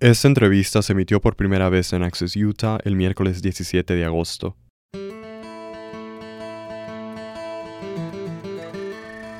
Esta 0.00 0.28
entrevista 0.28 0.80
se 0.80 0.94
emitió 0.94 1.20
por 1.20 1.36
primera 1.36 1.68
vez 1.68 1.92
en 1.92 2.02
Access 2.02 2.34
Utah 2.34 2.78
el 2.84 2.96
miércoles 2.96 3.42
17 3.42 3.94
de 3.94 4.06
agosto. 4.06 4.56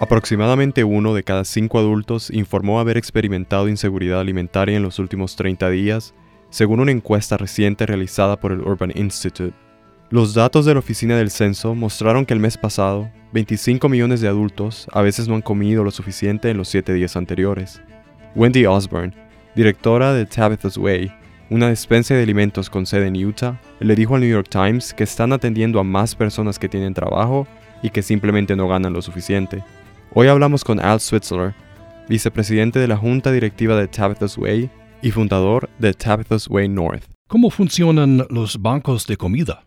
Aproximadamente 0.00 0.84
uno 0.84 1.14
de 1.14 1.22
cada 1.22 1.44
cinco 1.44 1.78
adultos 1.78 2.28
informó 2.28 2.78
haber 2.78 2.98
experimentado 2.98 3.70
inseguridad 3.70 4.20
alimentaria 4.20 4.76
en 4.76 4.82
los 4.82 4.98
últimos 4.98 5.34
30 5.34 5.70
días, 5.70 6.12
según 6.50 6.80
una 6.80 6.92
encuesta 6.92 7.38
reciente 7.38 7.86
realizada 7.86 8.38
por 8.38 8.52
el 8.52 8.60
Urban 8.60 8.92
Institute. 8.94 9.54
Los 10.10 10.34
datos 10.34 10.66
de 10.66 10.74
la 10.74 10.80
Oficina 10.80 11.16
del 11.16 11.30
Censo 11.30 11.74
mostraron 11.74 12.26
que 12.26 12.34
el 12.34 12.40
mes 12.40 12.58
pasado, 12.58 13.10
25 13.32 13.88
millones 13.88 14.20
de 14.20 14.28
adultos 14.28 14.88
a 14.92 15.00
veces 15.00 15.26
no 15.26 15.36
han 15.36 15.42
comido 15.42 15.84
lo 15.84 15.90
suficiente 15.90 16.50
en 16.50 16.58
los 16.58 16.68
siete 16.68 16.92
días 16.92 17.16
anteriores. 17.16 17.80
Wendy 18.34 18.66
Osborne, 18.66 19.29
directora 19.54 20.12
de 20.12 20.26
Tabitha's 20.26 20.76
Way, 20.76 21.12
una 21.50 21.68
despensa 21.68 22.14
de 22.14 22.22
alimentos 22.22 22.70
con 22.70 22.86
sede 22.86 23.08
en 23.08 23.24
Utah, 23.24 23.60
le 23.80 23.94
dijo 23.94 24.14
al 24.14 24.20
New 24.20 24.30
York 24.30 24.48
Times 24.48 24.94
que 24.94 25.04
están 25.04 25.32
atendiendo 25.32 25.80
a 25.80 25.84
más 25.84 26.14
personas 26.14 26.58
que 26.58 26.68
tienen 26.68 26.94
trabajo 26.94 27.46
y 27.82 27.90
que 27.90 28.02
simplemente 28.02 28.54
no 28.56 28.68
ganan 28.68 28.92
lo 28.92 29.02
suficiente. 29.02 29.64
Hoy 30.14 30.28
hablamos 30.28 30.64
con 30.64 30.80
Al 30.80 31.00
Switzler, 31.00 31.54
vicepresidente 32.08 32.78
de 32.78 32.88
la 32.88 32.96
junta 32.96 33.32
directiva 33.32 33.76
de 33.76 33.88
Tabitha's 33.88 34.36
Way 34.38 34.70
y 35.02 35.10
fundador 35.10 35.68
de 35.78 35.94
Tabitha's 35.94 36.48
Way 36.48 36.68
North. 36.68 37.04
¿Cómo 37.28 37.50
funcionan 37.50 38.26
los 38.28 38.60
bancos 38.60 39.06
de 39.06 39.16
comida? 39.16 39.64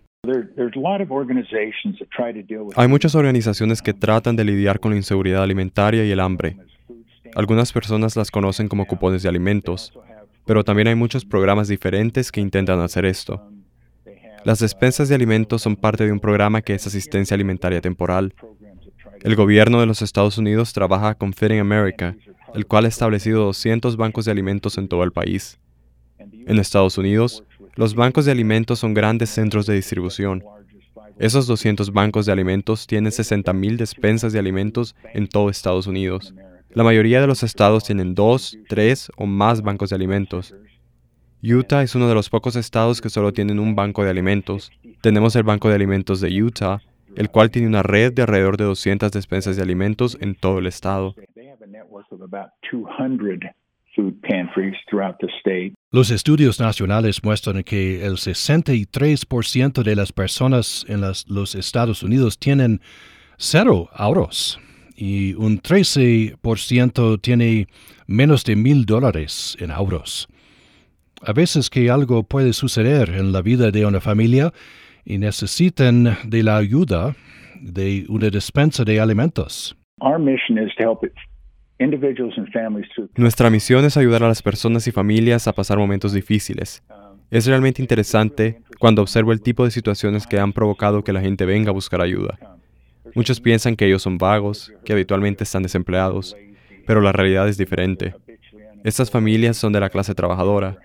Hay 2.76 2.88
muchas 2.88 3.16
organizaciones 3.16 3.82
que 3.82 3.94
tratan 3.94 4.36
de 4.36 4.46
lidiar 4.46 4.80
con 4.80 4.92
la 4.92 4.98
inseguridad 4.98 5.44
alimentaria 5.44 6.06
y 6.06 6.12
el 6.12 6.20
hambre. 6.22 6.56
Algunas 7.36 7.72
personas 7.72 8.16
las 8.16 8.32
conocen 8.32 8.68
como 8.68 8.86
cupones 8.86 9.24
de 9.24 9.30
alimentos, 9.30 9.94
pero 10.46 10.64
también 10.64 10.88
hay 10.88 10.96
muchos 10.96 11.26
programas 11.26 11.68
diferentes 11.68 12.32
que 12.32 12.42
intentan 12.42 12.80
hacer 12.80 13.06
esto. 13.06 13.50
Las 14.44 14.60
despensas 14.60 15.10
de 15.10 15.16
alimentos 15.16 15.62
son 15.62 15.76
parte 15.76 16.06
de 16.06 16.12
un 16.12 16.20
programa 16.20 16.62
que 16.62 16.74
es 16.74 16.86
asistencia 16.86 17.36
alimentaria 17.36 17.80
temporal, 17.80 18.34
el 19.24 19.38
gobierno 19.38 19.80
de 19.80 19.86
los 19.86 20.02
Estados 20.02 20.38
Unidos 20.38 20.74
trabaja 20.74 21.16
con 21.16 21.32
Feeding 21.32 21.62
America, 21.62 22.14
el 22.54 22.66
cual 22.66 22.84
ha 22.84 22.90
establecido 22.90 23.46
200 23.46 23.96
bancos 23.96 24.26
de 24.26 24.32
alimentos 24.32 24.78
en 24.78 24.90
todo 24.90 25.02
el 25.04 25.14
país. 25.14 25.60
En 26.20 26.60
Estados 26.60 26.98
Unidos, 26.98 27.46
los 27.76 27.96
bancos 27.96 28.26
de 28.26 28.34
alimentos 28.34 28.80
son 28.80 28.94
grandes 28.94 29.30
centros 29.30 29.66
de 29.66 29.76
distribución. 29.76 30.44
Esos 31.20 31.48
200 31.48 31.94
bancos 31.94 32.26
de 32.26 32.34
alimentos 32.34 32.86
tienen 32.86 33.14
60.000 33.14 33.78
despensas 33.78 34.34
de 34.34 34.40
alimentos 34.40 34.94
en 35.14 35.28
todo 35.28 35.50
Estados 35.50 35.88
Unidos. 35.88 36.34
La 36.76 36.84
mayoría 36.84 37.22
de 37.22 37.28
los 37.28 37.44
estados 37.44 37.84
tienen 37.84 38.16
dos, 38.16 38.58
tres 38.68 39.12
o 39.16 39.28
más 39.28 39.62
bancos 39.62 39.92
de 39.92 39.96
alimentos. 39.96 40.56
Utah 41.44 41.84
es 41.84 41.94
uno 41.94 42.08
de 42.08 42.16
los 42.16 42.32
pocos 42.32 42.56
estados 42.56 43.00
que 43.00 43.10
solo 43.10 43.32
tienen 43.32 43.60
un 43.60 43.76
banco 43.76 44.04
de 44.04 44.10
alimentos. 44.10 44.72
Tenemos 45.02 45.36
el 45.36 45.44
Banco 45.44 45.70
de 45.70 45.76
Alimentos 45.76 46.20
de 46.20 46.42
Utah, 46.42 46.82
el 47.16 47.30
cual 47.30 47.52
tiene 47.52 47.68
una 47.68 47.84
red 47.84 48.12
de 48.14 48.24
alrededor 48.24 48.58
de 48.58 48.64
200 48.64 49.12
despensas 49.12 49.56
de 49.56 49.62
alimentos 49.62 50.18
en 50.20 50.34
todo 50.34 50.58
el 50.58 50.66
estado. 50.66 51.14
Los 55.92 56.10
estudios 56.10 56.60
nacionales 56.60 57.24
muestran 57.24 57.64
que 57.64 58.04
el 58.04 58.14
63% 58.14 59.84
de 59.84 59.96
las 59.96 60.12
personas 60.12 60.86
en 60.88 61.02
los 61.02 61.54
Estados 61.54 62.02
Unidos 62.02 62.40
tienen 62.40 62.82
cero 63.38 63.90
ahorros 63.94 64.60
y 64.96 65.34
un 65.36 65.60
13% 65.62 67.22
tiene 67.22 67.68
menos 68.08 68.44
de 68.44 68.56
mil 68.56 68.86
dólares 68.86 69.58
en 69.60 69.72
ahorros. 69.72 70.28
A 71.22 71.34
veces 71.34 71.70
que 71.70 71.90
algo 71.90 72.24
puede 72.24 72.54
suceder 72.54 73.10
en 73.10 73.32
la 73.32 73.42
vida 73.42 73.72
de 73.72 73.86
una 73.86 74.02
familia, 74.02 74.52
y 75.06 75.18
necesitan 75.18 76.18
de 76.26 76.44
la 76.44 76.58
ayuda 76.58 77.16
de 77.60 78.06
una 78.10 78.30
despensa 78.30 78.84
de 78.84 79.00
alimentos. 79.00 79.76
Nuestra 83.16 83.50
misión 83.50 83.84
es 83.86 83.98
ayudar 83.98 84.24
a 84.24 84.28
las 84.28 84.42
personas 84.42 84.88
y 84.88 84.92
familias 84.92 85.48
a 85.48 85.54
pasar 85.54 85.78
momentos 85.78 86.14
difíciles. 86.14 86.84
Es 87.30 87.48
realmente 87.48 87.82
interesante 87.82 88.60
cuando 88.80 89.02
observo 89.02 89.32
el 89.32 89.42
tipo 89.42 89.66
de 89.66 89.72
situaciones 89.72 90.28
que 90.28 90.40
han 90.40 90.54
provocado 90.54 91.04
que 91.04 91.14
la 91.14 91.22
gente 91.22 91.46
venga 91.46 91.72
a 91.72 91.74
buscar 91.74 92.02
ayuda. 92.02 92.38
Muchos 93.16 93.40
piensan 93.40 93.76
que 93.76 93.86
ellos 93.86 94.02
son 94.02 94.18
vagos, 94.18 94.72
que 94.86 94.94
habitualmente 94.94 95.44
están 95.44 95.64
desempleados, 95.64 96.36
pero 96.86 97.02
la 97.02 97.12
realidad 97.12 97.48
es 97.48 97.58
diferente. 97.58 98.16
Estas 98.84 99.12
familias 99.12 99.58
son 99.58 99.74
de 99.74 99.80
la 99.80 99.90
clase 99.90 100.14
trabajadora. 100.14 100.78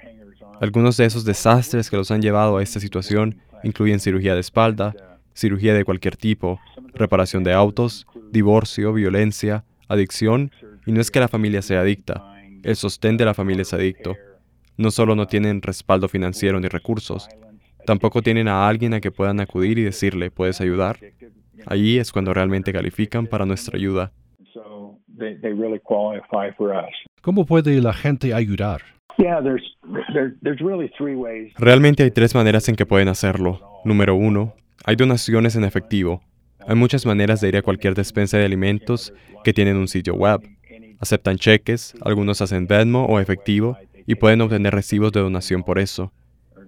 Algunos 0.60 0.96
de 0.96 1.04
esos 1.04 1.24
desastres 1.24 1.90
que 1.90 1.96
los 1.96 2.10
han 2.10 2.22
llevado 2.22 2.56
a 2.56 2.62
esta 2.62 2.80
situación 2.80 3.40
Incluyen 3.62 4.00
cirugía 4.00 4.34
de 4.34 4.40
espalda, 4.40 4.94
cirugía 5.34 5.74
de 5.74 5.84
cualquier 5.84 6.16
tipo, 6.16 6.60
reparación 6.94 7.44
de 7.44 7.52
autos, 7.52 8.06
divorcio, 8.30 8.92
violencia, 8.92 9.64
adicción, 9.88 10.52
y 10.86 10.92
no 10.92 11.00
es 11.00 11.10
que 11.10 11.20
la 11.20 11.28
familia 11.28 11.62
sea 11.62 11.80
adicta, 11.80 12.24
el 12.62 12.76
sostén 12.76 13.16
de 13.16 13.24
la 13.24 13.34
familia 13.34 13.62
es 13.62 13.72
adicto. 13.72 14.16
No 14.76 14.90
solo 14.90 15.16
no 15.16 15.26
tienen 15.26 15.62
respaldo 15.62 16.08
financiero 16.08 16.60
ni 16.60 16.68
recursos, 16.68 17.28
tampoco 17.84 18.22
tienen 18.22 18.48
a 18.48 18.68
alguien 18.68 18.94
a 18.94 19.00
que 19.00 19.10
puedan 19.10 19.40
acudir 19.40 19.78
y 19.78 19.82
decirle, 19.82 20.30
¿puedes 20.30 20.60
ayudar? 20.60 20.98
Allí 21.66 21.98
es 21.98 22.12
cuando 22.12 22.32
realmente 22.34 22.72
califican 22.72 23.26
para 23.26 23.46
nuestra 23.46 23.76
ayuda. 23.76 24.12
¿Cómo 27.22 27.46
puede 27.46 27.80
la 27.80 27.92
gente 27.92 28.32
ayudar? 28.34 28.82
Realmente 31.58 32.02
hay 32.04 32.10
tres 32.10 32.34
maneras 32.34 32.68
en 32.68 32.76
que 32.76 32.86
pueden 32.86 33.08
hacerlo. 33.08 33.60
Número 33.84 34.14
uno, 34.14 34.54
hay 34.84 34.96
donaciones 34.96 35.56
en 35.56 35.64
efectivo. 35.64 36.22
Hay 36.66 36.76
muchas 36.76 37.04
maneras 37.04 37.40
de 37.40 37.48
ir 37.48 37.56
a 37.56 37.62
cualquier 37.62 37.94
despensa 37.94 38.38
de 38.38 38.44
alimentos 38.44 39.12
que 39.42 39.52
tienen 39.52 39.76
un 39.76 39.88
sitio 39.88 40.14
web. 40.14 40.40
Aceptan 41.00 41.36
cheques, 41.36 41.94
algunos 42.00 42.40
hacen 42.42 42.66
Venmo 42.66 43.06
o 43.06 43.18
efectivo 43.18 43.76
y 44.06 44.14
pueden 44.14 44.40
obtener 44.40 44.74
recibos 44.74 45.12
de 45.12 45.20
donación 45.20 45.62
por 45.62 45.78
eso. 45.78 46.12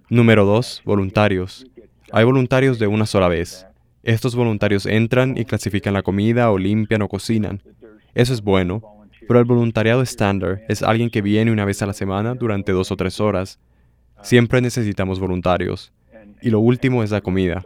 Número 0.08 0.44
dos, 0.44 0.82
voluntarios. 0.84 1.66
Hay 2.12 2.24
voluntarios 2.24 2.78
de 2.78 2.86
una 2.88 3.06
sola 3.06 3.28
vez. 3.28 3.66
Estos 4.02 4.34
voluntarios 4.34 4.86
entran 4.86 5.36
y 5.36 5.44
clasifican 5.44 5.94
la 5.94 6.02
comida 6.02 6.50
o 6.50 6.58
limpian 6.58 7.02
o 7.02 7.08
cocinan. 7.08 7.62
Eso 8.14 8.32
es 8.32 8.42
bueno, 8.42 8.82
pero 9.28 9.38
el 9.38 9.44
voluntariado 9.44 10.02
estándar 10.02 10.62
es 10.68 10.82
alguien 10.82 11.10
que 11.10 11.22
viene 11.22 11.52
una 11.52 11.64
vez 11.64 11.82
a 11.82 11.86
la 11.86 11.92
semana 11.92 12.34
durante 12.34 12.72
dos 12.72 12.90
o 12.90 12.96
tres 12.96 13.20
horas. 13.20 13.60
Siempre 14.22 14.60
necesitamos 14.60 15.20
voluntarios. 15.20 15.92
Y 16.42 16.50
lo 16.50 16.60
último 16.60 17.02
es 17.02 17.10
la 17.10 17.20
comida. 17.20 17.62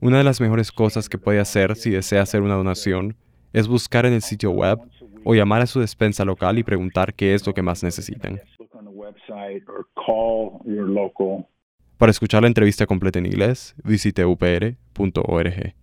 Una 0.00 0.18
de 0.18 0.24
las 0.24 0.40
mejores 0.40 0.72
cosas 0.72 1.08
que 1.08 1.18
puede 1.18 1.40
hacer 1.40 1.76
si 1.76 1.90
desea 1.90 2.22
hacer 2.22 2.42
una 2.42 2.54
donación 2.54 3.16
es 3.52 3.68
buscar 3.68 4.06
en 4.06 4.14
el 4.14 4.22
sitio 4.22 4.50
web 4.50 4.78
o 5.24 5.34
llamar 5.34 5.62
a 5.62 5.66
su 5.66 5.80
despensa 5.80 6.24
local 6.24 6.58
y 6.58 6.62
preguntar 6.62 7.14
qué 7.14 7.34
es 7.34 7.46
lo 7.46 7.52
que 7.52 7.62
más 7.62 7.82
necesitan. 7.82 8.40
Para 11.98 12.10
escuchar 12.10 12.42
la 12.42 12.48
entrevista 12.48 12.86
completa 12.86 13.18
en 13.18 13.26
inglés, 13.26 13.74
visite 13.82 14.26
upr.org. 14.26 15.74